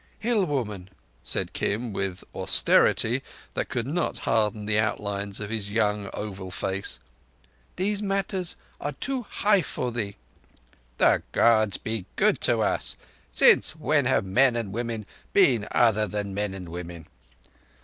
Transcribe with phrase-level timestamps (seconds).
[0.19, 0.89] "Hillwoman,"
[1.23, 3.21] said Kim, with austerity
[3.53, 6.97] that could not harden the outlines of his young oval face,
[7.75, 10.15] "these matters are too high for thee."
[10.97, 12.97] "The Gods be good to us!
[13.29, 17.05] Since when have men and women been other than men and women?"